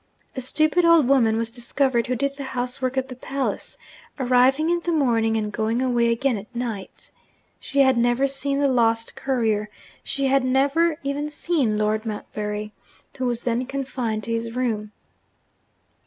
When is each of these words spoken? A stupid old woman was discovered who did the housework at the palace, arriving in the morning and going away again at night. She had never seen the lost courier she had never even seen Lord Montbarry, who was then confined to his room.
A 0.35 0.41
stupid 0.41 0.83
old 0.83 1.07
woman 1.07 1.37
was 1.37 1.51
discovered 1.51 2.07
who 2.07 2.15
did 2.15 2.35
the 2.35 2.43
housework 2.57 2.97
at 2.97 3.07
the 3.07 3.15
palace, 3.15 3.77
arriving 4.17 4.71
in 4.71 4.79
the 4.79 4.91
morning 4.91 5.37
and 5.37 5.51
going 5.51 5.79
away 5.79 6.09
again 6.09 6.37
at 6.37 6.55
night. 6.55 7.11
She 7.59 7.81
had 7.81 7.99
never 7.99 8.25
seen 8.25 8.57
the 8.57 8.67
lost 8.67 9.13
courier 9.13 9.69
she 10.01 10.25
had 10.25 10.43
never 10.43 10.97
even 11.03 11.29
seen 11.29 11.77
Lord 11.77 12.03
Montbarry, 12.03 12.71
who 13.15 13.27
was 13.27 13.43
then 13.43 13.67
confined 13.67 14.23
to 14.23 14.31
his 14.33 14.53
room. 14.55 14.91